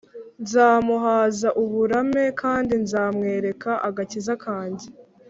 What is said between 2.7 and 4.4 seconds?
nzamwereka agakiza